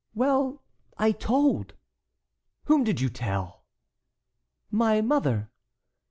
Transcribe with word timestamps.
"Well, 0.15 0.63
I 0.97 1.11
told." 1.11 1.75
"Whom 2.63 2.83
did 2.83 2.99
you 3.01 3.07
tell?" 3.09 3.65
"My 4.71 4.99
mother." 4.99 5.51